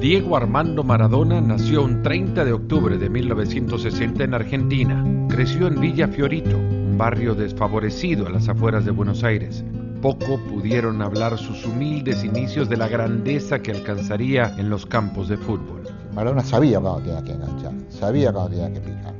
[0.00, 5.04] Diego Armando Maradona nació un 30 de octubre de 1960 en Argentina.
[5.28, 9.64] Creció en Villa Fiorito, un barrio desfavorecido a las afueras de Buenos Aires.
[10.00, 15.36] Poco pudieron hablar sus humildes inicios de la grandeza que alcanzaría en los campos de
[15.36, 15.82] fútbol.
[16.14, 19.14] Maradona sabía cuando tenía que enganchar, sabía cuando tenía que picar.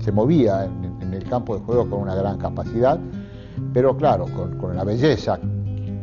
[0.00, 0.64] Se movía
[1.00, 3.00] en, el campo de juego con una gran capacidad,
[3.72, 4.26] pero claro,
[4.60, 5.40] con, la belleza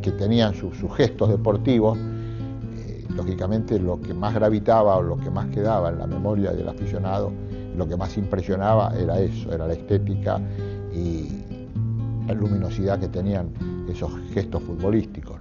[0.02, 1.97] que tenían sus gestos deportivos,
[3.16, 7.31] lógicamente lo que más gravitaba o lo que más quedaba en la memoria del aficionado,
[7.76, 10.40] lo que más impresionaba era eso, era la estética
[10.94, 11.27] y
[12.27, 13.49] la luminosidad que tenían
[13.90, 15.38] esos gestos futbolísticos.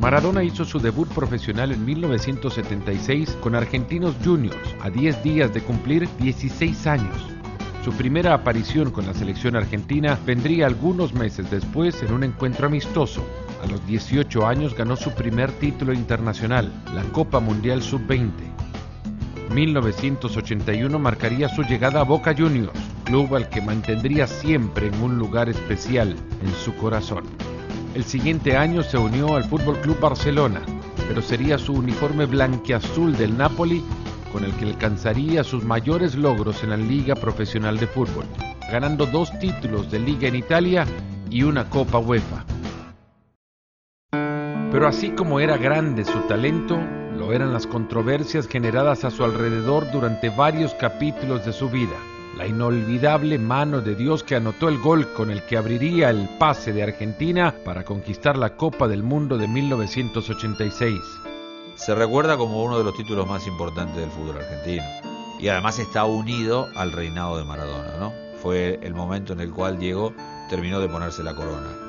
[0.00, 6.08] Maradona hizo su debut profesional en 1976 con Argentinos Juniors, a 10 días de cumplir
[6.18, 7.16] 16 años.
[7.84, 13.22] Su primera aparición con la selección argentina vendría algunos meses después en un encuentro amistoso
[13.62, 18.30] a los 18 años ganó su primer título internacional, la Copa Mundial Sub-20.
[19.52, 25.48] 1981 marcaría su llegada a Boca Juniors, club al que mantendría siempre en un lugar
[25.48, 27.24] especial en su corazón.
[27.94, 30.60] El siguiente año se unió al Fútbol Club Barcelona,
[31.08, 33.82] pero sería su uniforme blanqueazul del Napoli
[34.32, 38.26] con el que alcanzaría sus mayores logros en la Liga Profesional de Fútbol,
[38.70, 40.86] ganando dos títulos de liga en Italia
[41.30, 42.44] y una Copa UEFA.
[44.76, 46.78] Pero así como era grande su talento,
[47.16, 51.96] lo eran las controversias generadas a su alrededor durante varios capítulos de su vida.
[52.36, 56.74] La inolvidable mano de Dios que anotó el gol con el que abriría el pase
[56.74, 61.00] de Argentina para conquistar la Copa del Mundo de 1986.
[61.76, 64.84] Se recuerda como uno de los títulos más importantes del fútbol argentino.
[65.40, 68.12] Y además está unido al reinado de Maradona, ¿no?
[68.42, 70.12] Fue el momento en el cual Diego
[70.50, 71.85] terminó de ponerse la corona.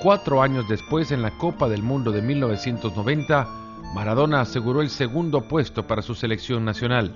[0.00, 3.46] Cuatro años después, en la Copa del Mundo de 1990,
[3.94, 7.14] Maradona aseguró el segundo puesto para su selección nacional.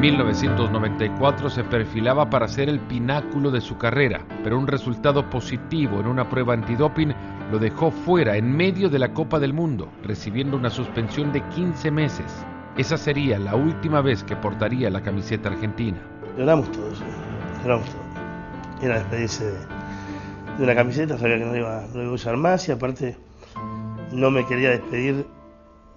[0.00, 6.06] 1994 se perfilaba para ser el pináculo de su carrera, pero un resultado positivo en
[6.06, 7.12] una prueba antidoping
[7.50, 11.90] lo dejó fuera en medio de la Copa del Mundo, recibiendo una suspensión de 15
[11.90, 12.46] meses.
[12.76, 15.98] Esa sería la última vez que portaría la camiseta argentina.
[16.38, 17.02] Lloramos todos,
[17.64, 18.04] lloramos todos.
[18.84, 19.73] Era despedirse
[20.58, 23.16] de, una camiseta, sabía que no iba, no iba a usar más y aparte
[24.12, 25.26] no me quería despedir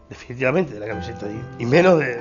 [0.09, 1.27] definitivamente de la camiseta
[1.59, 2.17] y, menos de,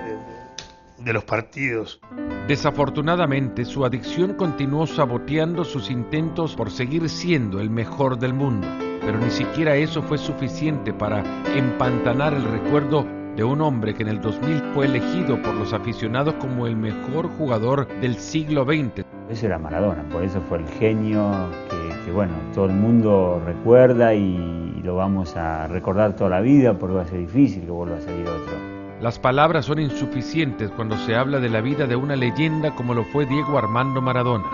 [0.98, 2.00] de los partidos.
[2.48, 8.68] Desafortunadamente, su adicción continuó saboteando sus intentos por seguir siendo el mejor del mundo,
[9.00, 11.22] pero ni siquiera eso fue suficiente para
[11.54, 16.34] empantanar el recuerdo de un hombre que en el 2000 fue elegido por los aficionados
[16.34, 19.04] como el mejor jugador del siglo XX.
[19.28, 21.30] Ese era Maradona, por eso fue el genio
[21.68, 21.75] que
[22.06, 26.94] que bueno, todo el mundo recuerda y, lo vamos a recordar toda la vida porque
[26.94, 28.54] va a ser difícil que vuelva a salir otro.
[29.00, 33.02] Las palabras son insuficientes cuando se habla de la vida de una leyenda como lo
[33.06, 34.46] fue Diego Armando Maradona.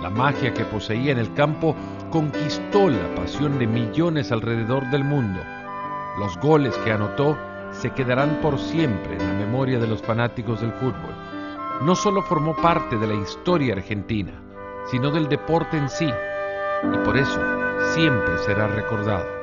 [0.00, 1.74] La magia que poseía en el campo
[2.12, 5.40] conquistó la pasión de millones alrededor del mundo.
[6.20, 7.36] Los goles que anotó
[7.72, 11.16] se quedarán por siempre en la memoria de los fanáticos del fútbol.
[11.82, 14.40] No solo formó parte de la historia argentina,
[14.88, 16.08] sino del deporte en sí
[16.82, 17.40] y por eso
[17.94, 19.40] siempre será recordado.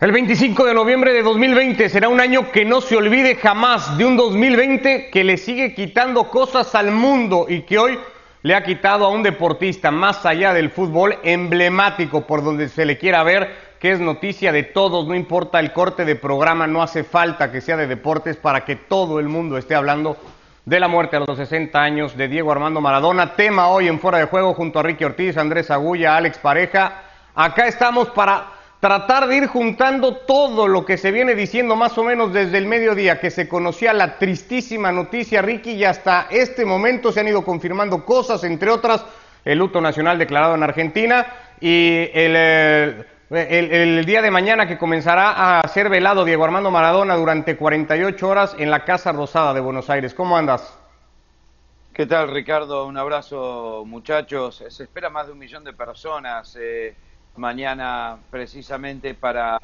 [0.00, 4.04] El 25 de noviembre de 2020 será un año que no se olvide jamás de
[4.04, 7.98] un 2020 que le sigue quitando cosas al mundo y que hoy
[8.42, 12.98] le ha quitado a un deportista más allá del fútbol emblemático por donde se le
[12.98, 17.04] quiera ver, que es noticia de todos, no importa el corte de programa, no hace
[17.04, 20.18] falta que sea de deportes para que todo el mundo esté hablando
[20.64, 23.36] de la muerte a los 60 años de Diego Armando Maradona.
[23.36, 27.02] Tema hoy en Fuera de Juego junto a Ricky Ortiz, Andrés Agulla, Alex Pareja.
[27.34, 28.46] Acá estamos para
[28.80, 32.66] tratar de ir juntando todo lo que se viene diciendo más o menos desde el
[32.66, 37.44] mediodía, que se conocía la tristísima noticia, Ricky, y hasta este momento se han ido
[37.44, 39.04] confirmando cosas, entre otras
[39.44, 41.26] el luto nacional declarado en Argentina
[41.60, 42.34] y el...
[42.36, 43.04] Eh,
[43.36, 48.56] el, día de mañana que comenzará a ser velado Diego Armando Maradona durante 48 horas
[48.58, 50.14] en la Casa Rosada de Buenos Aires.
[50.14, 50.78] ¿Cómo andas?
[51.92, 52.86] ¿Qué tal, Ricardo?
[52.86, 54.64] Un abrazo, muchachos.
[54.68, 56.94] Se espera más de un millón de personas eh,
[57.36, 59.58] mañana precisamente para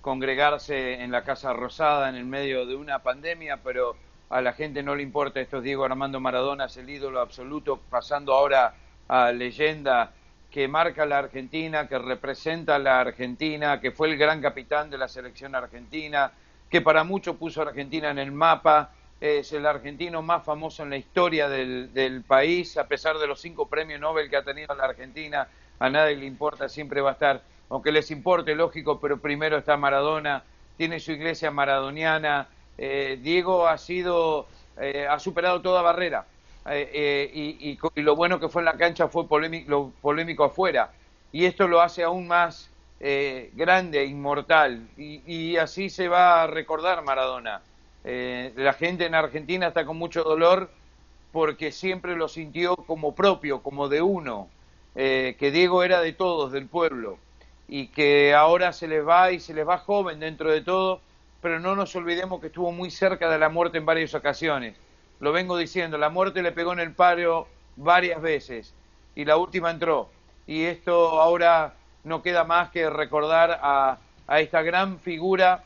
[0.00, 3.96] congregarse en la Casa Rosada en el medio de una pandemia, pero
[4.30, 5.40] a la gente no le importa.
[5.40, 8.74] Esto es Diego Armando Maradona, es el ídolo absoluto, pasando ahora
[9.08, 10.12] a leyenda
[10.54, 14.96] que marca la Argentina, que representa a la Argentina, que fue el gran capitán de
[14.96, 16.30] la selección argentina,
[16.70, 20.90] que para muchos puso a Argentina en el mapa, es el argentino más famoso en
[20.90, 24.84] la historia del, país, a pesar de los cinco premios Nobel que ha tenido la
[24.84, 25.48] Argentina,
[25.80, 29.76] a nadie le importa, siempre va a estar, aunque les importe, lógico, pero primero está
[29.76, 30.44] Maradona,
[30.76, 32.46] tiene su iglesia maradoniana,
[32.78, 34.46] eh, Diego ha sido,
[34.80, 36.26] eh, ha superado toda barrera,
[36.66, 40.92] eh, y, y, lo bueno que fue en la cancha fue polémico, lo polémico afuera,
[41.32, 42.70] y esto lo hace aún más
[43.54, 47.60] grande, inmortal, y, y, así se va a recordar Maradona.
[48.02, 50.70] la gente en Argentina está con mucho dolor
[51.34, 54.48] porque siempre lo sintió como propio, como de uno,
[54.94, 57.18] eh, que Diego era de todos, del pueblo,
[57.66, 61.00] y que ahora se les va y se les va joven dentro de todo,
[61.42, 64.76] pero no nos olvidemos que estuvo muy cerca de la muerte en varias ocasiones.
[65.20, 68.74] Lo vengo diciendo, la muerte le pegó en el paro varias veces
[69.14, 70.08] y la última entró.
[70.46, 73.98] Y esto ahora no queda más que recordar a,
[74.38, 75.64] esta gran figura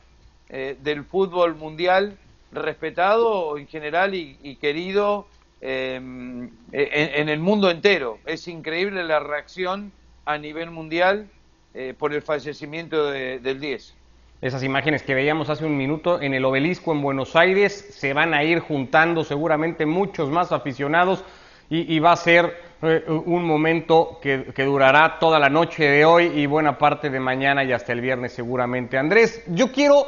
[0.49, 2.17] eh, del fútbol mundial,
[2.51, 5.27] respetado en general y querido
[5.61, 8.19] Em, e, en, el mundo entero.
[8.25, 9.91] Es increíble la reacción
[10.25, 11.27] a nivel mundial
[11.73, 13.95] eh, por el fallecimiento del 10.
[14.41, 18.33] Esas imágenes que veíamos hace un minuto en el obelisco en Buenos Aires se van
[18.33, 21.25] a ir juntando seguramente muchos más aficionados
[21.69, 26.31] y, va a ser eh, un momento que, que, durará toda la noche de hoy
[26.33, 28.97] y buena parte de mañana y hasta el viernes seguramente.
[28.97, 30.07] Andrés, yo quiero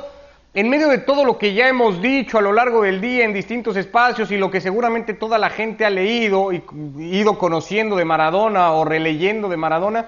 [0.53, 3.33] en medio de todo lo que ya hemos dicho a lo largo del día en
[3.33, 6.63] distintos espacios y lo que seguramente toda la gente ha leído y
[6.97, 10.07] ido conociendo de Maradona o releyendo de Maradona,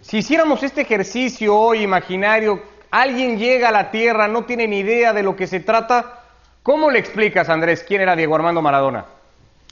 [0.00, 2.62] si hiciéramos este ejercicio hoy imaginario,
[3.00, 6.20] alguien llega a la Tierra, no tiene ni idea de lo que se trata,
[6.62, 9.04] ¿cómo le explicas, Andrés, quién era Diego Armando Maradona?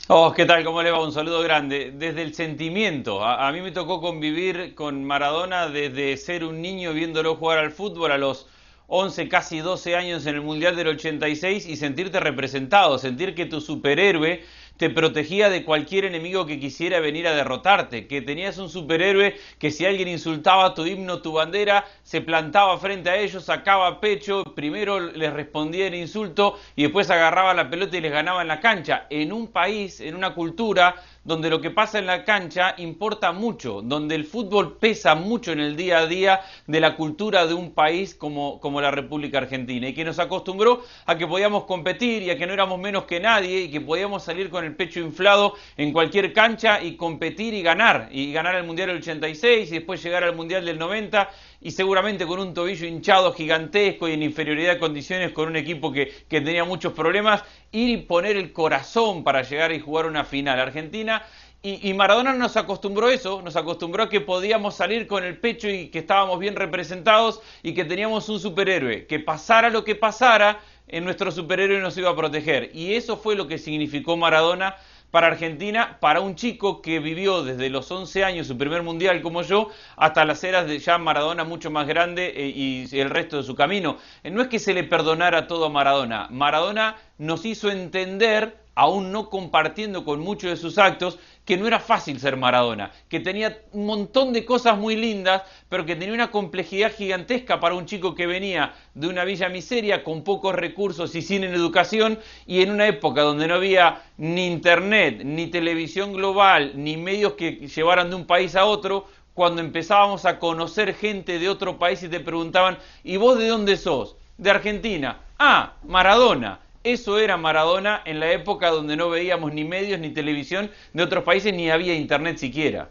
[0.08, 0.62] Oh, ¿qué tal?
[0.64, 1.02] ¿Cómo le va?
[1.02, 1.92] Un saludo grande.
[1.96, 3.24] Desde el sentimiento.
[3.24, 7.72] A, a, mí me tocó convivir con Maradona desde ser un niño viéndolo jugar al
[7.72, 8.46] fútbol a los
[8.88, 13.62] 11, casi 12 años en el Mundial del 86 y sentirte representado, sentir que tu
[13.62, 14.44] superhéroe
[14.76, 19.70] te protegía de cualquier enemigo que quisiera venir a derrotarte, que tenías un superhéroe que
[19.70, 24.98] si alguien insultaba tu himno, tu bandera, se plantaba frente a ellos, sacaba pecho, primero
[24.98, 29.06] les respondía el insulto y después agarraba la pelota y les ganaba en la cancha.
[29.10, 33.80] En un país, en una cultura donde lo que pasa en la cancha importa mucho,
[33.82, 37.72] donde el fútbol pesa mucho en el día a día de la cultura de un
[37.72, 42.30] país como, como la República Argentina y que nos acostumbró a que podíamos competir y
[42.30, 45.54] a que no éramos menos que nadie y que podíamos salir con el pecho inflado
[45.76, 50.02] en cualquier cancha y competir y ganar, y ganar el Mundial del 86 y después
[50.02, 51.30] llegar al Mundial del 90
[51.64, 55.90] y seguramente con un tobillo hinchado gigantesco y en inferioridad de condiciones con un equipo
[55.90, 60.24] que, que tenía muchos problemas, ir y poner el corazón para llegar y jugar una
[60.24, 60.60] final.
[60.60, 61.22] Argentina
[61.66, 65.88] y, Maradona nos acostumbró eso, nos acostumbró a que podíamos salir con el pecho y
[65.88, 71.04] que estábamos bien representados y que teníamos un superhéroe, que pasara lo que pasara, en
[71.04, 72.70] nuestro superhéroe nos iba a proteger.
[72.74, 74.76] Y eso fue lo que significó Maradona
[75.14, 79.42] para Argentina, para un chico que vivió desde los 11 años su primer mundial como
[79.42, 83.44] yo, hasta las eras de ya Maradona mucho más grande eh, y el resto de
[83.44, 83.98] su camino.
[84.24, 89.12] Eh, no es que se le perdonara todo a Maradona, Maradona nos hizo entender aún
[89.12, 93.58] no compartiendo con muchos de sus actos, que no era fácil ser Maradona, que tenía
[93.72, 98.14] un montón de cosas muy lindas, pero que tenía una complejidad gigantesca para un chico
[98.14, 102.86] que venía de una villa miseria con pocos recursos y sin educación y en una
[102.86, 108.26] época donde no había ni internet, ni televisión global, ni medios que llevaran de un
[108.26, 113.16] país a otro, cuando empezábamos a conocer gente de otro país y te preguntaban, ¿y
[113.16, 114.16] vos de dónde sos?
[114.38, 115.18] De Argentina.
[115.38, 116.60] Ah, Maradona.
[116.84, 121.24] Eso era Maradona en la época donde no veíamos ni medios ni televisión de otros
[121.24, 122.90] países ni había internet siquiera.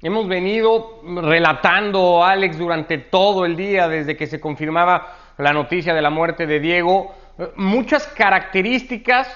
[0.00, 6.00] Hemos venido relatando, Alex, durante todo el día, desde que se confirmaba la noticia de
[6.00, 7.12] la muerte de Diego,
[7.56, 9.28] muchas características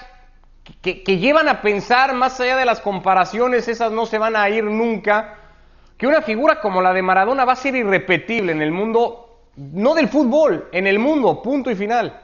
[0.81, 4.49] que, que, llevan a pensar, más allá de las comparaciones, esas no se van a
[4.49, 5.35] ir nunca,
[5.97, 9.93] que una figura como la de Maradona va a ser irrepetible en el mundo, no
[9.93, 12.22] del fútbol, en el mundo, punto y final.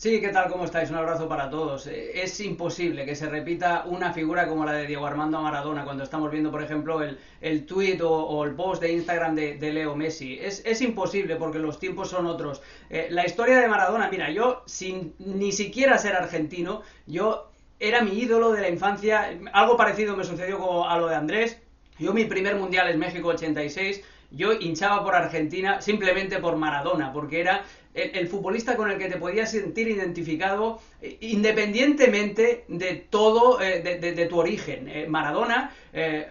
[0.00, 0.48] Sí, ¿qué tal?
[0.50, 0.88] ¿Cómo estáis?
[0.88, 1.86] Un abrazo para todos.
[1.86, 6.04] Eh, es imposible que se repita una figura como la de Diego Armando Maradona cuando
[6.04, 10.38] estamos viendo, por ejemplo, el, el tweet o, el post de Instagram de, Leo Messi.
[10.40, 12.62] Es, es, imposible porque los tiempos son otros.
[12.88, 18.12] Eh, la historia de Maradona, mira, yo sin ni siquiera ser argentino, yo era mi
[18.12, 19.38] ídolo de la infancia.
[19.52, 21.58] Algo parecido me sucedió a lo de Andrés.
[21.98, 27.40] Yo mi primer mundial es México 86 yo hinchaba por Argentina simplemente por Maradona, porque
[27.40, 33.80] era el, futbolista con el que te podías sentir identificado eh, independientemente de todo, eh,
[33.80, 34.88] de, tu origen.
[34.88, 35.72] Eh, Maradona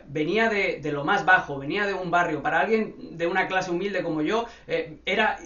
[0.07, 2.41] venía de, lo más bajo, venía de un barrio.
[2.41, 4.45] Para alguien de una clase humilde como yo,
[5.05, 5.37] era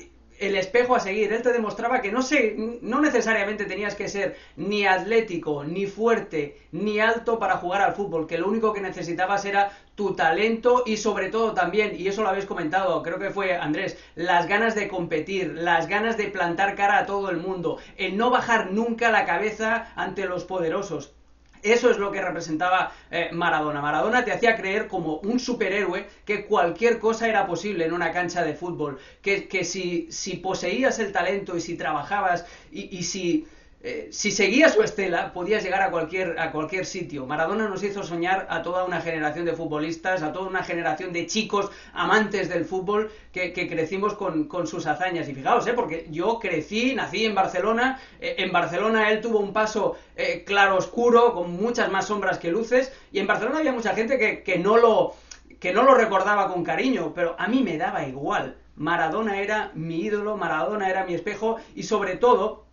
[0.43, 1.31] el espejo a seguir.
[1.31, 6.57] Él te demostraba que no, sé, no necesariamente tenías que ser ni atlético, ni fuerte,
[6.71, 10.97] ni alto para jugar al fútbol, que lo único que necesitabas era tu talento y
[10.97, 14.87] sobre todo también, y eso lo habéis comentado, creo que fue Andrés, las ganas de
[14.87, 19.25] competir, las ganas de plantar cara a todo el mundo, el no bajar nunca la
[19.25, 21.13] cabeza ante los poderosos.
[21.63, 23.81] Eso es lo que representaba eh, Maradona.
[23.81, 28.43] Maradona te hacía creer como un superhéroe que cualquier cosa era posible en una cancha
[28.43, 28.99] de fútbol.
[29.21, 33.47] Que, que si, si, poseías el talento y si trabajabas y, y si
[33.85, 37.25] eh, si seguías su estela, podías llegar a cualquier, a cualquier sitio.
[37.25, 41.27] Maradona nos hizo soñar a toda una generación de futbolistas, a toda una generación de
[41.27, 45.27] chicos amantes del fútbol que, crecimos con, sus hazañas.
[45.27, 47.99] Y fijaos, eh, porque yo crecí, nací en Barcelona.
[48.21, 52.51] Eh, en Barcelona él tuvo un paso eh, claro oscuro, con muchas más sombras que
[52.51, 52.93] luces.
[53.11, 55.13] Y en Barcelona había mucha gente que, que, no lo,
[55.59, 58.55] que no lo recordaba con cariño, pero a mí me daba igual.
[58.77, 62.63] Maradona era mi ídolo, Maradona era mi espejo y sobre todo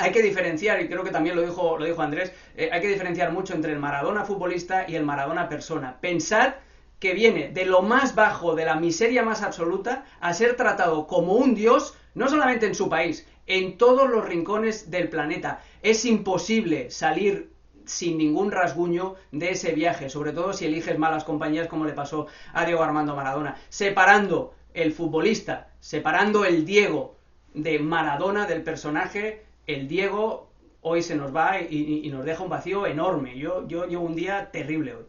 [0.00, 2.88] hay que diferenciar, y creo que también lo dijo, lo dijo Andrés, eh, hay que
[2.88, 5.98] diferenciar mucho entre el Maradona futbolista y el Maradona persona.
[6.00, 6.54] Pensad
[6.98, 11.34] que viene de lo más bajo, de la miseria más absoluta, a ser tratado como
[11.34, 15.60] un dios, no solamente en su país, en todos los rincones del planeta.
[15.82, 17.50] Es imposible salir
[17.84, 22.26] sin ningún rasguño de ese viaje, sobre todo si eliges malas compañías como le pasó
[22.52, 27.16] a Diego Armando Maradona, separando el futbolista, separando el Diego
[27.52, 30.50] de Maradona, del personaje, el Diego
[30.82, 33.38] hoy se nos va y, nos deja un vacío enorme.
[33.38, 35.04] Yo, yo llevo un día terrible hoy.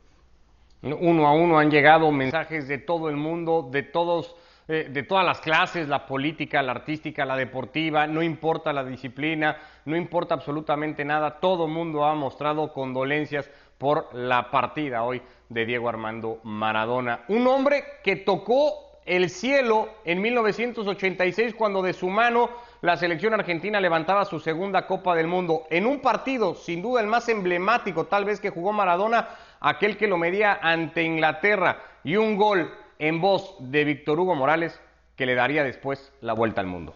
[0.81, 4.35] Uno a uno han llegado mensajes de todo el mundo, de todos,
[4.67, 9.57] eh, de todas las clases, la política, la artística, la deportiva, no importa la disciplina,
[9.85, 15.87] no importa absolutamente nada, todo mundo ha mostrado condolencias por la partida hoy de Diego
[15.87, 17.25] Armando Maradona.
[17.27, 22.49] Un hombre que tocó el cielo en 1986 cuando de su mano
[22.81, 27.07] la selección argentina levantaba su segunda Copa del Mundo en un partido, sin duda el
[27.07, 32.35] más emblemático tal vez que jugó Maradona, aquel que lo medía ante Inglaterra y un
[32.37, 34.81] gol en voz de Víctor Hugo Morales
[35.15, 36.95] que le daría después la vuelta al mundo.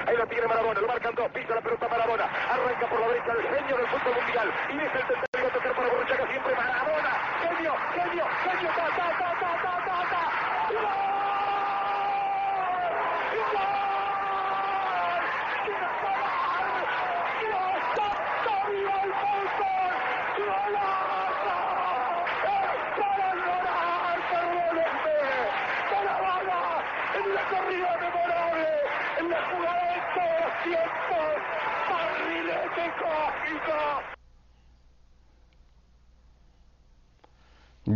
[0.00, 3.32] Ahí lo tiene Maradona, lo marcan dos, pisa la pelota Maradona, arranca por la derecha
[3.32, 7.10] el genio del fútbol mundial y es el tercero a tocar para Borruchaga siempre Maradona,
[7.40, 11.09] genio, genio, genio, ta, ta, ta, ta, ta, ta, ta.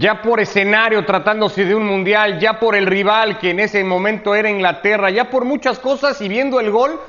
[0.04, 4.34] Ya por escenario tratándose de un mundial, ya por el rival que en ese momento
[4.34, 7.00] era Inglaterra, ya por muchas cosas y viendo el gol,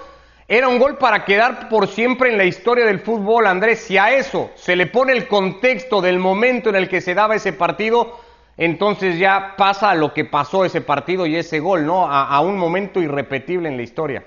[0.47, 3.81] era un gol para quedar por siempre en la historia del fútbol, Andrés.
[3.81, 7.35] Si a eso se le pone el contexto del momento en el que se daba
[7.35, 8.17] ese partido,
[8.55, 12.09] entonces ya pasa lo que pasó ese partido y ese gol, ¿no?
[12.09, 14.23] A, a un momento irrepetible en la historia.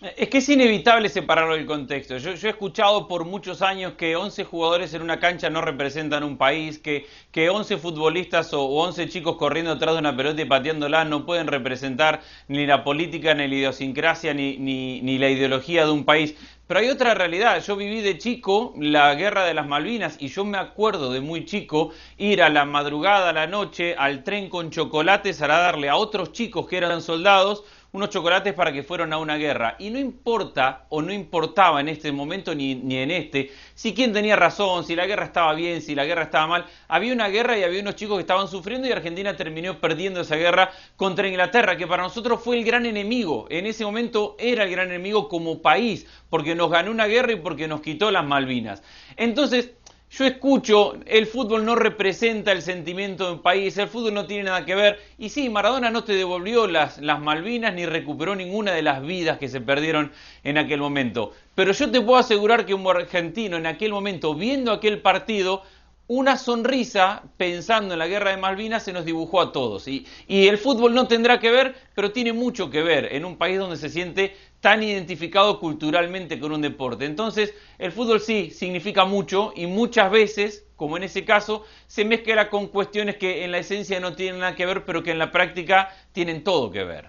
[0.00, 2.16] Es que es inevitable separarlo del contexto.
[2.16, 6.38] Yo, he escuchado por muchos años que 11 jugadores en una cancha no representan un
[6.38, 11.04] país, que, que 11 futbolistas o, 11 chicos corriendo atrás de una pelota y pateándola
[11.04, 15.90] no pueden representar ni la política, ni la idiosincrasia, ni, ni, ni la ideología de
[15.90, 16.34] un país.
[16.66, 17.62] Pero hay otra realidad.
[17.62, 21.44] Yo viví de chico la guerra de las Malvinas y yo me acuerdo de muy
[21.44, 25.96] chico ir a la madrugada, a la noche, al tren con chocolates a darle a
[25.96, 29.76] otros chicos que eran soldados unos chocolates para que fueran a una guerra.
[29.78, 34.12] Y no importa, o no importaba en este momento ni, ni en este, si quién
[34.12, 36.66] tenía razón, si la guerra estaba bien, si la guerra estaba mal.
[36.88, 40.36] Había una guerra y había unos chicos que estaban sufriendo y Argentina terminó perdiendo esa
[40.36, 43.46] guerra contra Inglaterra, que para nosotros fue el gran enemigo.
[43.50, 47.36] En ese momento era el gran enemigo como país, porque nos ganó una guerra y
[47.36, 48.82] porque nos quitó las Malvinas.
[49.16, 49.72] Entonces,
[50.10, 54.44] yo escucho, el fútbol no representa el sentimiento de un país, el fútbol no tiene
[54.44, 54.98] nada que ver.
[55.18, 59.38] Y sí, Maradona no te devolvió las, las Malvinas ni recuperó ninguna de las vidas
[59.38, 60.10] que se perdieron
[60.42, 61.32] en aquel momento.
[61.54, 65.62] Pero yo te puedo asegurar que un argentino en aquel momento, viendo aquel partido,
[66.08, 69.86] una sonrisa pensando en la guerra de Malvinas se nos dibujó a todos.
[69.86, 73.36] Y, y, el fútbol no tendrá que ver, pero tiene mucho que ver en un
[73.36, 77.06] país donde se siente tan identificado culturalmente con un deporte.
[77.06, 82.50] Entonces, el fútbol sí significa mucho y muchas veces, como en ese caso, se mezcla
[82.50, 85.30] con cuestiones que en la esencia no tienen nada que ver, pero que en la
[85.30, 87.08] práctica tienen todo que ver.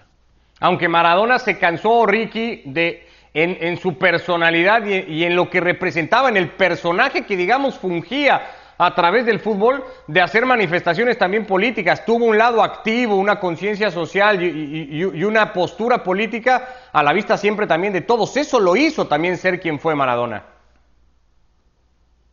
[0.60, 6.28] Aunque Maradona se cansó, Ricky, de en, su personalidad y, y en lo que representaba,
[6.28, 8.42] en el personaje que, digamos, fungía
[8.86, 12.04] a través del fútbol de hacer manifestaciones también políticas.
[12.04, 17.66] Tuvo un lado activo, una conciencia social y, una postura política a la vista siempre
[17.66, 18.36] también de todos.
[18.36, 20.44] Eso lo hizo también ser quien fue Maradona.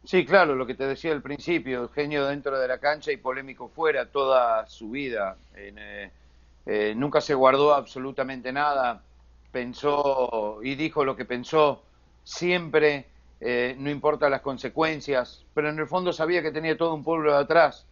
[0.04, 3.70] Sí, claro, lo que te decía al principio, genio dentro de la cancha y polémico
[3.70, 5.38] fuera toda su vida.
[5.54, 6.12] En, eh,
[6.66, 9.02] eh, nunca se guardó absolutamente nada,
[9.52, 11.84] pensó y dijo lo que pensó
[12.24, 13.06] siempre,
[13.42, 17.32] eh, no importa las consecuencias, pero en el fondo sabía que tenía todo un pueblo
[17.32, 17.86] de atrás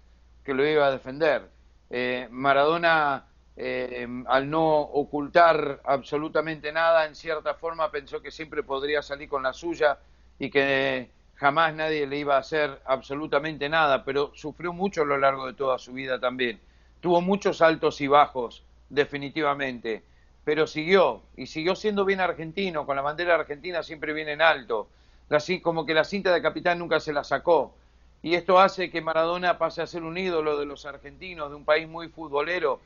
[0.44, 1.50] que lo iba a defender.
[1.90, 3.26] Eh, Maradona,
[3.56, 9.44] eh, al no ocultar absolutamente nada, en cierta forma pensó que siempre podría salir con
[9.44, 9.98] la suya
[10.38, 15.18] y que jamás nadie le iba a hacer absolutamente nada, pero sufrió mucho a lo
[15.18, 16.60] largo de toda su vida también.
[17.00, 20.04] Tuvo muchos altos y bajos, definitivamente,
[20.44, 24.88] pero siguió y siguió siendo bien argentino, con la bandera argentina siempre bien en alto,
[25.30, 27.74] la como que la cinta de capitán nunca se la sacó.
[28.22, 31.66] Y esto hace que Maradona pase a ser un ídolo de los argentinos, de un
[31.66, 32.80] país muy futbolero,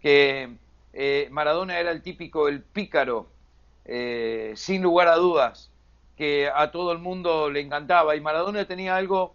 [0.00, 0.50] que
[0.92, 3.26] eh, Maradona era el típico, el pícaro,
[3.84, 5.70] eh, sin lugar a dudas,
[6.16, 8.16] que a todo el mundo le encantaba.
[8.16, 9.34] Y Maradona tenía algo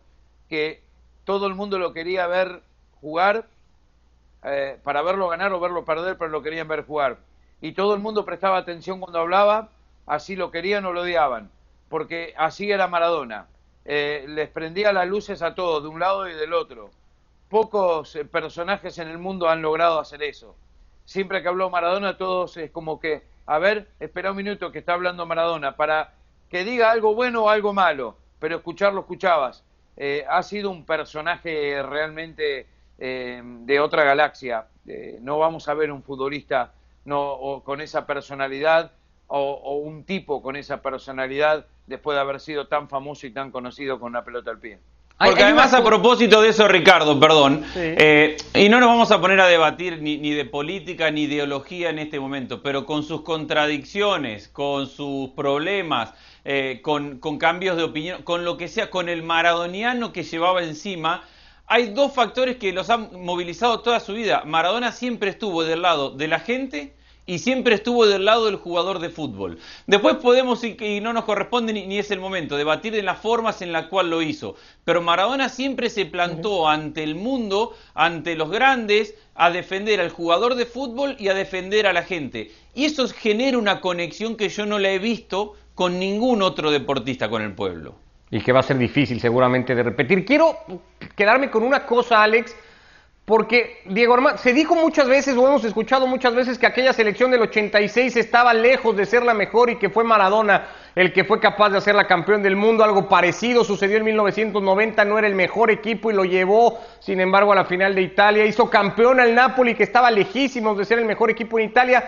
[0.49, 0.81] que
[1.25, 2.61] todo el mundo lo quería ver
[3.01, 3.47] jugar
[4.43, 7.17] eh, para verlo ganar o verlo perder, pero lo querían ver jugar.
[7.61, 9.69] Y todo el mundo prestaba atención cuando hablaba,
[10.07, 11.51] así lo querían o lo odiaban,
[11.91, 13.47] porque así era Maradona.
[13.83, 16.89] Eh, les prendía las luces a todos, de un lado y del otro.
[17.49, 20.55] Pocos eh, personajes en el mundo han logrado hacer eso.
[21.03, 24.93] Siempre que habló Maradona, todos es como que, a ver, espera un minuto que está
[24.93, 26.13] hablando Maradona, para
[26.49, 29.65] que diga algo bueno o algo malo, pero escucharlo escuchabas.
[29.97, 32.67] Eh, ha sido un personaje realmente
[32.99, 34.67] eh, de otra galaxia.
[35.19, 36.71] No vamos a ver un futbolista
[37.03, 38.91] no, o con esa personalidad
[39.27, 43.51] o, o un tipo con esa personalidad después de haber sido tan famoso y tan
[43.51, 44.79] conocido con la pelota al pie.
[45.23, 47.79] Porque además a propósito de eso, Ricardo, perdón, Sí.
[47.79, 51.91] eh, y no nos vamos a poner a debatir ni, ni de política ni ideología
[51.91, 57.83] en este momento, pero con sus contradicciones, con sus problemas, eh, con, con cambios de
[57.83, 61.23] opinión, con lo que sea, con el maradoniano que llevaba encima,
[61.67, 64.41] hay dos factores que los han movilizado toda su vida.
[64.45, 68.99] Maradona siempre estuvo del lado de la gente y siempre estuvo del lado del jugador
[68.99, 69.59] de fútbol.
[69.87, 73.19] Después podemos, y, y no nos corresponde ni, ni es el momento, debatir de las
[73.19, 74.55] formas en las cual lo hizo.
[74.83, 80.55] Pero Maradona siempre se plantó ante el mundo, ante los grandes, a defender al jugador
[80.55, 82.51] de fútbol y a defender a la gente.
[82.73, 87.29] Y eso genera una conexión que yo no la he visto con ningún otro deportista
[87.29, 87.95] con el pueblo.
[88.29, 90.25] y que va a ser difícil seguramente de repetir.
[90.25, 90.57] Quiero
[91.15, 92.55] quedarme con una cosa, Alex,
[93.31, 97.31] porque Diego Armando, se dijo muchas veces, o hemos escuchado muchas veces, que aquella selección
[97.31, 101.39] del 86 estaba lejos de ser la mejor y que fue Maradona el que fue
[101.39, 102.83] capaz de hacerla campeón del mundo.
[102.83, 107.53] Algo parecido sucedió en 1990, no era el mejor equipo y lo llevó, sin embargo,
[107.53, 108.43] a la final de Italia.
[108.43, 112.03] Hizo campeón al Napoli, que estaba lejísimos de ser el mejor equipo en Italia.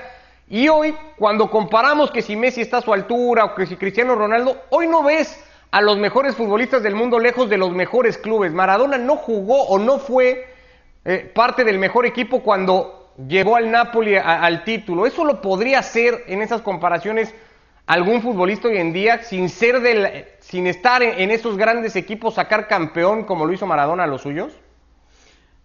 [0.49, 4.15] Y hoy, cuando comparamos que si Messi está a su altura o que si Cristiano
[4.15, 8.51] Ronaldo, hoy no ves a los mejores futbolistas del mundo lejos de los mejores clubes.
[8.51, 10.51] Maradona no jugó o no fue
[11.05, 15.05] eh, parte del mejor equipo cuando llevó al Napoli a- al título.
[15.05, 17.33] Eso lo podría hacer en esas comparaciones
[17.85, 22.35] algún futbolista hoy en día sin ser del, sin estar en, en esos grandes equipos
[22.35, 24.53] sacar campeón como lo hizo Maradona a los suyos.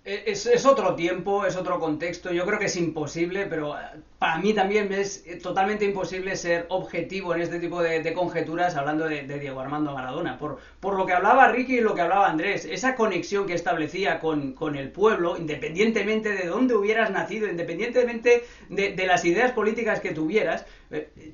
[0.09, 2.33] Es, es otro tiempo, es otro contexto.
[2.33, 3.83] Yo creo que es imposible, pero eh,
[4.19, 9.25] para mí también es totalmente imposible ser objetivo en este tipo de, conjeturas hablando de,
[9.25, 10.39] de Diego Armando Maradona.
[10.39, 14.19] Por, por lo que hablaba Ricky y lo que hablaba Andrés, esa conexión que establecía
[14.19, 20.01] con, con el pueblo, independientemente de dónde hubieras nacido, independientemente de, de las ideas políticas
[20.01, 20.65] que tuvieras,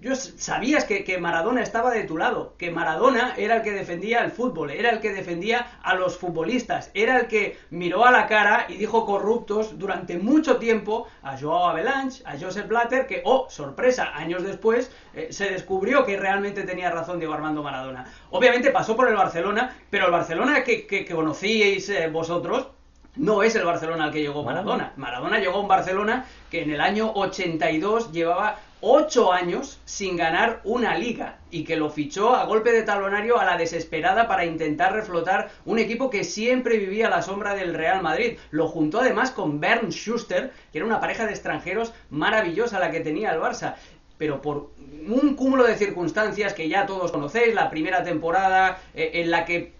[0.01, 3.71] yo s- sabías que, que Maradona estaba de tu lado, que Maradona era el que
[3.71, 8.11] defendía el fútbol, era el que defendía a los futbolistas, era el que miró a
[8.11, 13.23] la cara y dijo corruptos durante mucho tiempo a Joao Avalanche, a Joseph Blatter, que,
[13.25, 18.07] oh, sorpresa, años después eh, se descubrió que realmente tenía razón Diego Armando Maradona.
[18.31, 22.69] Obviamente pasó por el Barcelona, pero el Barcelona que, que, que conocíais eh, vosotros,
[23.17, 24.93] no es el Barcelona al que llegó Maradona.
[24.97, 30.61] Maradona llegó a un Barcelona que en el año 82 llevaba 8 años sin ganar
[30.63, 34.93] una liga y que lo fichó a golpe de talonario a la desesperada para intentar
[34.93, 38.37] reflotar un equipo que siempre vivía a la sombra del Real Madrid.
[38.51, 43.01] Lo juntó además con Bernd Schuster, que era una pareja de extranjeros maravillosa la que
[43.01, 43.77] tenía el Barça
[44.19, 44.71] pero por
[45.09, 49.73] un cúmulo de circunstancias que ya todos conocéis, la primera temporada eh, en la que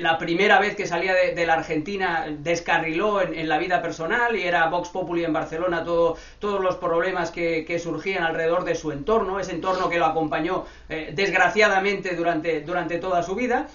[0.00, 4.68] la primera vez que salía de, la Argentina descarriló en, la vida personal y era
[4.68, 9.40] Vox Populi en Barcelona todo, todos los problemas que, que surgían alrededor de su entorno,
[9.40, 13.66] ese entorno que lo acompañó eh, desgraciadamente durante, toda su vida.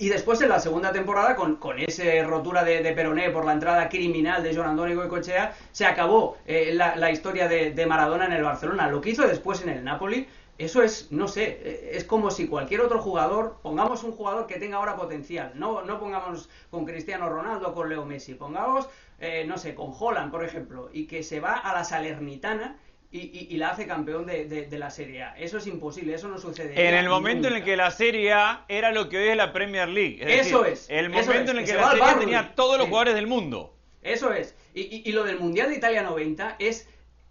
[0.00, 3.88] Y después en la segunda temporada, con, con esa rotura de, Peroné por la entrada
[3.88, 8.32] criminal de Joan Antonio Goicoechea, se acabó eh, la, la, historia de, de, Maradona en
[8.32, 8.88] el Barcelona.
[8.88, 12.48] Lo que hizo después en el Napoli, eso es, no sé, eh, es como si
[12.48, 17.28] cualquier otro jugador, pongamos un jugador que tenga ahora potencial, no, no pongamos con Cristiano
[17.28, 18.88] Ronaldo o con Leo Messi, pongamos,
[19.20, 22.76] eh, no sé, con Holland, por ejemplo, y que se va a la Salernitana
[23.10, 25.38] y, y, y, la hace campeón de, de, de, la Serie A.
[25.38, 26.88] Eso es imposible, eso no sucede.
[26.88, 27.48] En el momento nunca.
[27.48, 30.18] en el que la Serie A era lo que hoy es la Premier League.
[30.20, 30.90] Es eso decir, es.
[30.90, 32.90] El momento es, en el que, que la Serie A tenía todos los sí.
[32.90, 33.74] jugadores del mundo.
[34.02, 34.54] Eso es.
[34.74, 36.86] Y, y, lo del Mundial de Italia 90 es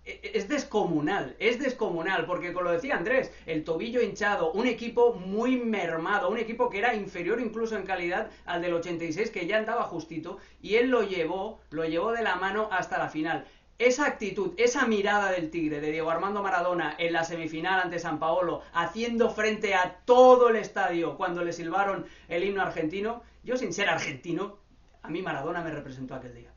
[0.07, 5.57] es descomunal, es descomunal, porque como lo decía Andrés, el tobillo hinchado, un equipo muy
[5.57, 9.83] mermado, un equipo que era inferior incluso en calidad al del 86, que ya andaba
[9.83, 13.45] justito, y él lo llevó, lo llevó de la mano hasta la final.
[13.79, 18.17] Esa actitud, esa mirada del Tigre de Diego Armando Maradona en la semifinal ante San
[18.17, 23.73] Paolo, haciendo frente a todo el estadio cuando le silbaron el himno argentino, yo sin
[23.73, 24.57] ser argentino,
[25.03, 26.51] a mí Maradona me representó aquel día.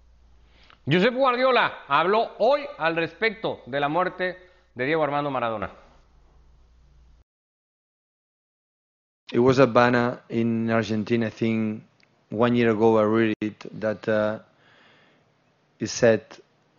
[0.90, 4.36] Josep Guardiola habló hoy al respecto de la muerte
[4.74, 5.70] de Diego Armando Maradona.
[9.32, 11.82] It was a banner in Argentina, I think
[12.30, 14.40] one year ago I read it, that uh,
[15.78, 16.22] it said,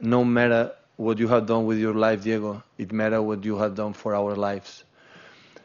[0.02, 3.76] no matter what you have done with your life, Diego, it matters what you have
[3.76, 4.84] done for our lives.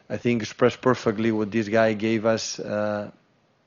[0.09, 3.11] I think expressed perfectly what this guy gave us, uh,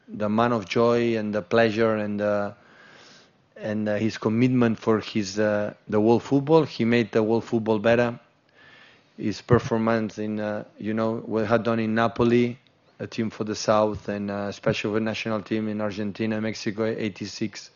[0.09, 2.55] the amount of joy and the pleasure and the,
[3.61, 6.65] and uh, his commitment for his uh, the world football.
[6.65, 8.19] He made the world football better.
[9.17, 12.59] His performance in uh, you know what had done in Napoli,
[12.99, 17.71] a team for the south, and uh, especially the national team in Argentina, Mexico, '86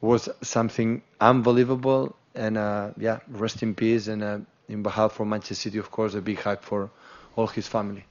[0.00, 2.14] was something unbelievable.
[2.34, 4.08] And uh, yeah, rest in peace.
[4.08, 6.90] And uh, in behalf of Manchester City, of course, a big hug for
[7.36, 8.04] all his family.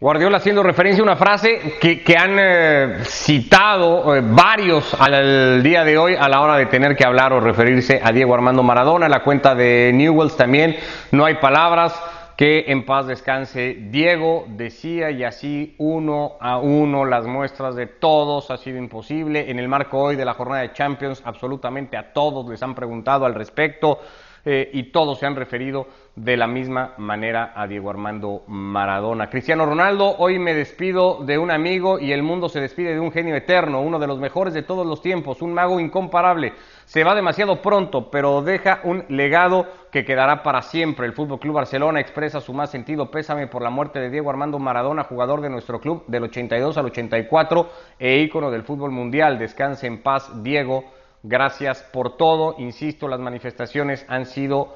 [0.00, 5.98] Guardiola haciendo referencia a una frase que, han eh, citado eh, varios al día de
[5.98, 9.08] hoy a la hora de tener que hablar o referirse a Diego Armando Maradona.
[9.08, 10.76] La cuenta de Newells también,
[11.10, 12.00] no hay palabras.
[12.36, 18.52] Que en paz descanse Diego, decía, y así uno a uno las muestras de todos
[18.52, 19.50] ha sido imposible.
[19.50, 23.26] En el marco hoy de la jornada de Champions, absolutamente a todos les han preguntado
[23.26, 23.98] al respecto
[24.44, 29.30] eh, y todos se han referido de la misma manera a Diego Armando Maradona.
[29.30, 33.12] Cristiano Ronaldo, hoy me despido de un amigo y el mundo se despide de un
[33.12, 36.54] genio eterno, uno de los mejores de todos los tiempos, un mago incomparable.
[36.86, 41.06] Se va demasiado pronto, pero deja un legado que quedará para siempre.
[41.06, 44.58] El Fútbol Club Barcelona expresa su más sentido pésame por la muerte de Diego Armando
[44.58, 49.38] Maradona, jugador de nuestro club del 82 al 84 e ícono del fútbol mundial.
[49.38, 50.84] Descanse en paz, Diego.
[51.22, 52.54] Gracias por todo.
[52.58, 54.74] Insisto, las manifestaciones han sido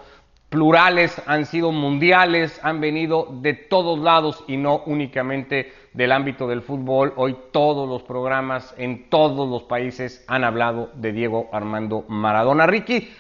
[0.53, 6.61] plurales, han sido mundiales, han venido de todos lados y no únicamente del ámbito del
[6.61, 7.15] fútbol.
[7.17, 12.67] Hoy todos los programas en todos los países han hablado de Diego Armando Maradona.
[12.67, 13.11] Ricky,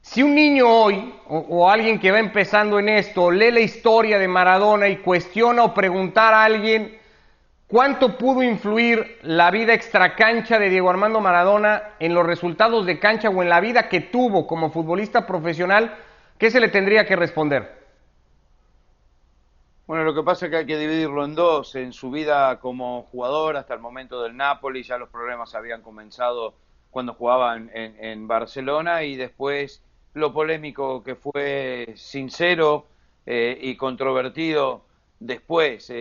[0.00, 4.28] si un niño hoy o, alguien que va empezando en esto lee la historia de
[4.28, 6.96] Maradona y cuestiona o preguntar a alguien
[7.66, 13.28] cuánto pudo influir la vida extracancha de Diego Armando Maradona en los resultados de cancha
[13.28, 15.96] o en la vida que tuvo como futbolista profesional,
[16.40, 17.78] ¿qué se le tendría que responder?
[19.86, 21.74] Bueno, lo que pasa es que hay que dividirlo en dos.
[21.74, 26.54] En su vida como jugador hasta el momento del Napoli, ya los problemas habían comenzado
[26.90, 29.82] cuando jugaba en, Barcelona y después
[30.14, 32.86] lo polémico que fue sincero
[33.26, 34.82] eh, y controvertido
[35.18, 35.92] después.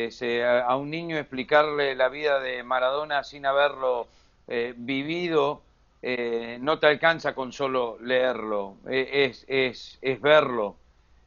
[0.65, 4.07] A un niño explicarle la vida de Maradona sin haberlo
[4.47, 5.61] eh, vivido
[6.01, 10.77] eh, no te alcanza con solo leerlo, es, es, es verlo.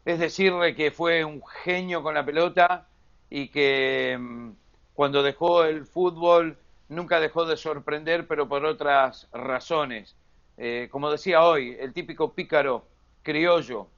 [0.04, 2.88] Es decirle que fue un genio con la pelota
[3.30, 4.50] y que mmm,
[4.94, 6.56] cuando dejó el fútbol
[6.88, 10.16] nunca dejó de sorprender, pero por otras razones.
[10.56, 12.84] Eh, como decía hoy, el típico pícaro
[13.22, 13.88] criollo.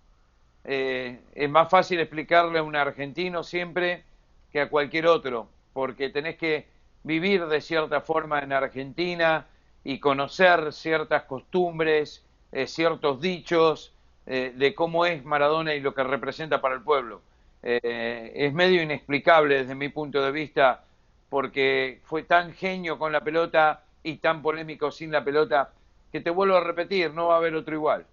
[0.65, 4.05] Eh, es más fácil explicarle a un argentino siempre
[4.53, 6.67] que a cualquier otro, porque tenés que
[7.03, 9.47] vivir de cierta forma en Argentina
[9.85, 13.95] y conocer ciertas costumbres, eh, ciertos dichos
[14.27, 17.21] eh, de cómo es Maradona y lo que representa para el pueblo.
[17.63, 20.85] Eh, es medio inexplicable desde mi punto de vista
[21.29, 25.73] porque fue tan genio con la pelota y tan polémico sin la pelota
[26.13, 28.07] que te vuelvo a repetir, no va a haber otro igual.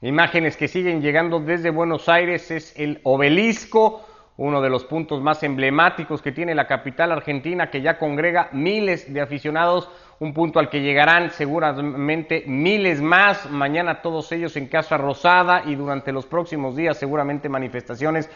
[0.00, 4.06] Imágenes que siguen llegando desde Buenos Aires es el obelisco,
[4.36, 9.12] uno de los puntos más emblemáticos que tiene la capital argentina, que ya congrega miles
[9.12, 14.96] de aficionados, un punto al que llegarán seguramente miles más, mañana todos ellos en Casa
[14.96, 18.28] Rosada y durante los próximos días seguramente manifestaciones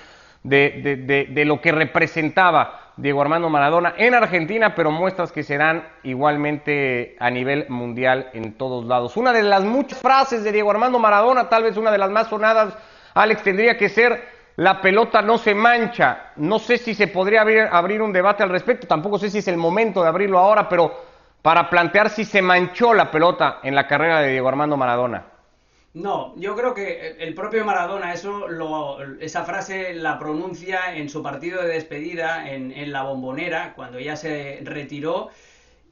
[0.45, 5.43] de, de, de, de lo que representaba Diego Armando Maradona en Argentina, pero muestras que
[5.43, 9.17] serán igualmente a nivel mundial en todos lados.
[9.17, 12.29] Una de las muchas frases de Diego Armando Maradona, tal vez una de las más
[12.29, 12.77] sonadas,
[13.15, 16.33] Alex, tendría que ser la pelota no se mancha.
[16.37, 19.49] No sé si se podría abrir, abrir, un debate al respecto, tampoco sé si es
[19.49, 21.12] el momento de abrirlo ahora, pero
[21.43, 25.27] para plantear si se manchó la pelota en la carrera de Diego Armando Maradona.
[25.95, 31.23] No, yo creo que el propio Maradona eso lo, esa frase la pronuncia en su
[31.23, 35.29] partido de despedida en, la bombonera, cuando ya se retiró.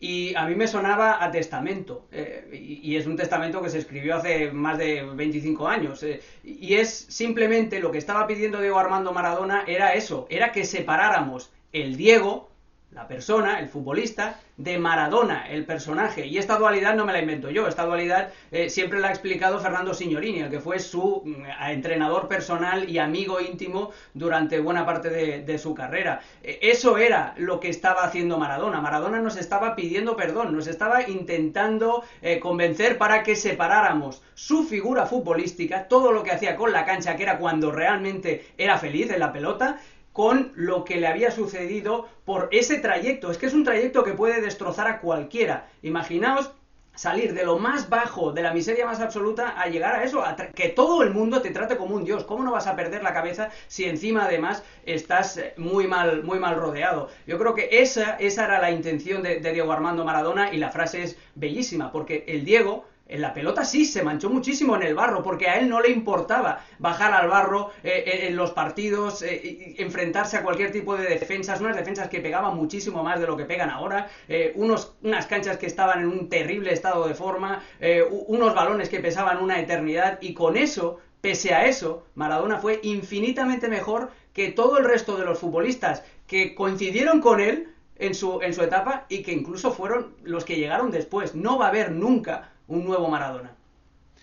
[0.03, 3.77] Y a mí me sonaba a testamento, eh, y, y, es un testamento que se
[3.77, 6.03] escribió hace más de 25 años.
[6.03, 10.65] Eh, y es simplemente lo que estaba pidiendo Diego Armando Maradona era eso, era que
[10.65, 12.50] separáramos el Diego,
[12.92, 16.26] la persona, el futbolista, de Maradona, el personaje.
[16.26, 19.59] Y esta dualidad no me la invento yo, esta dualidad eh, siempre la ha explicado
[19.59, 25.09] Fernando Signorini, el que fue su mm, entrenador personal y amigo íntimo durante buena parte
[25.09, 26.20] de, su carrera.
[26.42, 28.81] Eh, eso era lo que estaba haciendo Maradona.
[28.81, 35.07] Maradona nos estaba pidiendo perdón, nos estaba intentando eh, convencer para que separáramos su figura
[35.07, 39.20] futbolística, todo lo que hacía con la cancha, que era cuando realmente era feliz en
[39.20, 39.81] la pelota,
[40.12, 43.31] con lo que le había sucedido por ese trayecto.
[43.31, 45.68] Es que es un trayecto que puede destrozar a cualquiera.
[45.83, 46.51] Imaginaos
[46.94, 50.37] salir de lo más bajo, de la miseria más absoluta, a llegar a eso, a
[50.37, 52.25] que todo el mundo te trate como un dios.
[52.25, 56.57] ¿Cómo no vas a perder la cabeza si encima además estás muy mal, muy mal
[56.57, 57.09] rodeado?
[57.27, 60.70] Yo creo que esa, esa era la intención de, de Diego Armando Maradona y la
[60.70, 62.85] frase es bellísima, porque el Diego
[63.18, 66.64] la pelota sí, se manchó muchísimo en el barro, porque a él no le importaba
[66.79, 71.77] bajar al barro eh, en los partidos, eh, enfrentarse a cualquier tipo de defensas, unas
[71.77, 75.66] defensas que pegaban muchísimo más de lo que pegan ahora, eh, unos, unas canchas que
[75.66, 80.35] estaban en un terrible estado de forma, eh, unos balones que pesaban una eternidad, y
[80.35, 85.38] con eso, pese a eso, Maradona fue infinitamente mejor que todo el resto de los
[85.38, 90.44] futbolistas que coincidieron con él en su, en su etapa y que incluso fueron los
[90.44, 91.35] que llegaron después.
[91.35, 93.55] No va a haber nunca un nuevo Maradona.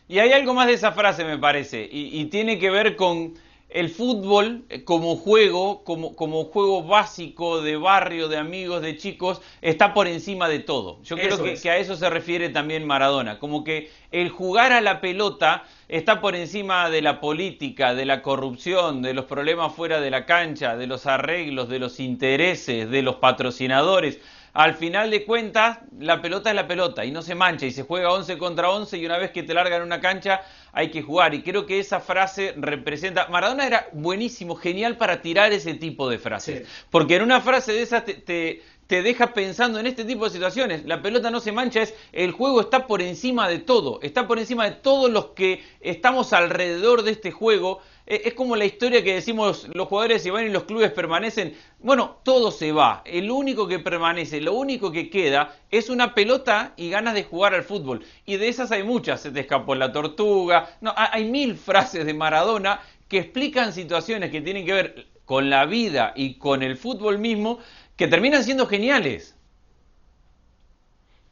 [0.08, 3.34] Y hay algo más de esa frase, me parece, y, y tiene que ver con
[3.70, 9.94] el fútbol como juego, como, como, juego básico de barrio, de amigos, de chicos, está
[9.94, 11.04] por encima de todo.
[11.04, 14.80] Yo creo que, que, a eso se refiere también Maradona, como que el jugar a
[14.80, 20.00] la pelota está por encima de la política, de la corrupción, de los problemas fuera
[20.00, 24.22] de la cancha, de los arreglos, de los intereses, de los patrocinadores
[24.58, 27.84] al final de cuentas, la pelota es la pelota y no se mancha y se
[27.84, 30.42] juega 11 contra 11 y una vez que te largan una cancha
[30.72, 31.36] hay que jugar.
[31.36, 33.28] Y creo que esa frase representa...
[33.28, 36.68] Maradona era buenísimo, genial para tirar ese tipo de frases.
[36.68, 36.74] Sí.
[36.90, 40.32] Porque en una frase de esas te, te, te deja pensando en este tipo de
[40.32, 40.86] situaciones.
[40.86, 44.40] La pelota no se mancha, es el juego está por encima de todo, está por
[44.40, 47.82] encima de todos los que estamos alrededor de este juego.
[48.08, 51.58] Es como la historia que decimos los jugadores se van y los clubes permanecen.
[51.80, 53.02] Bueno, todo se va.
[53.04, 57.54] El único que permanece, lo único que queda es una pelota y ganas de jugar
[57.54, 58.06] al fútbol.
[58.26, 59.20] Y de esas hay muchas.
[59.20, 60.70] Se te escapó la tortuga.
[60.80, 65.66] No, hay mil frases de Maradona que explican situaciones que tienen que ver con la
[65.66, 67.60] vida y con el fútbol mismo
[67.98, 69.36] que terminan siendo geniales.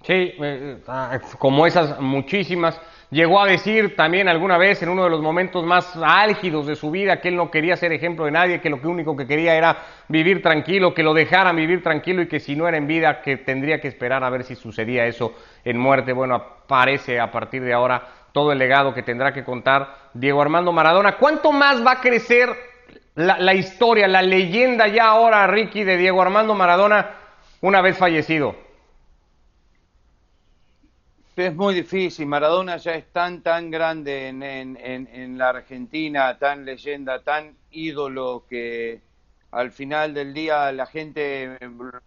[0.05, 0.77] Sí, eh,
[1.39, 2.79] como esas muchísimas.
[3.15, 6.91] Llegó a decir también alguna vez en uno de los momentos más álgidos de su
[6.91, 9.77] vida que él no quería ser ejemplo de nadie, que lo único que quería era
[10.09, 13.37] vivir tranquilo, que lo dejaran vivir tranquilo y que si no era en vida, que
[13.37, 16.11] tendría que esperar a ver si sucedía eso en muerte.
[16.11, 20.73] Bueno, aparece a partir de ahora todo el legado que tendrá que contar Diego Armando
[20.73, 21.15] Maradona.
[21.15, 22.49] ¿Cuánto más va a crecer
[23.13, 27.11] la, la, historia, la leyenda ya ahora, Ricky, de Diego Armando Maradona,
[27.61, 28.64] una vez fallecido?
[31.35, 36.63] Es muy difícil, Maradona ya es tan, tan grande en, en, en, la Argentina, tan
[36.63, 39.01] leyenda, tan ídolo que
[39.51, 41.57] al final del día la gente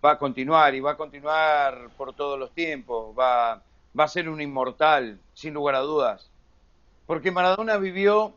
[0.02, 3.62] va a continuar y va a continuar por todos los tiempos, va,
[3.98, 6.30] va a ser un inmortal, sin lugar a dudas.
[7.06, 8.32] Porque Maradona vivió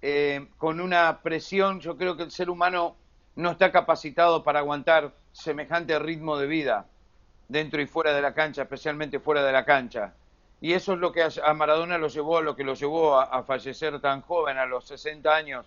[0.00, 2.96] eh, con una presión, yo creo que el ser humano
[3.36, 6.86] no está capacitado para aguantar semejante ritmo de vida
[7.46, 10.14] dentro y fuera de la cancha, especialmente fuera de la cancha.
[10.62, 13.42] Y eso es lo que a Maradona lo llevó, lo que lo llevó a, a
[13.42, 15.66] fallecer tan joven, a los 60 años,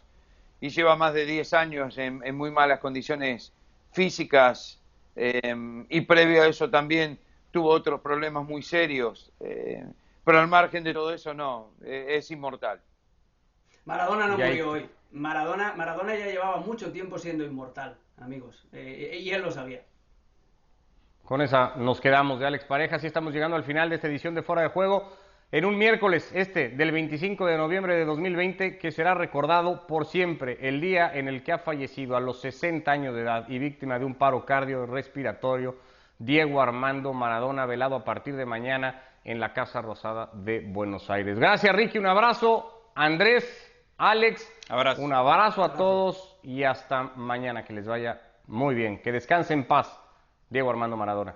[0.61, 3.53] y lleva más de 10 años en, en muy malas condiciones
[3.91, 4.79] físicas,
[5.17, 7.19] eh, y previo a eso también
[7.51, 9.85] tuvo otros problemas muy serios, eh,
[10.23, 12.81] pero al margen de todo eso no, eh, es inmortal.
[13.85, 14.89] Maradona no murió hoy.
[15.11, 18.65] Maradona, Maradona ya llevaba mucho tiempo siendo inmortal, amigos.
[18.73, 19.83] Eh, y él lo sabía.
[21.25, 24.35] Con esa nos quedamos de Alex Parejas y estamos llegando al final de esta edición
[24.35, 25.09] de Fuera de Juego.
[25.51, 30.59] en un miércoles este del 25 de noviembre de 2020 que será recordado por siempre,
[30.61, 33.97] el día en el que ha fallecido a los 60 años de edad y víctima
[33.97, 35.77] de un paro cardiorrespiratorio
[36.19, 41.39] Diego Armando Maradona, velado a partir de mañana en la Casa Rosada de Buenos Aires.
[41.39, 42.91] Gracias Ricky, un abrazo.
[42.93, 43.45] Andrés,
[43.97, 45.01] Alex, Abrazo.
[45.01, 49.65] un abrazo a todos y hasta mañana, que les vaya muy bien, que descanse en
[49.65, 50.04] paz.
[50.49, 51.35] Diego Armando Maradona.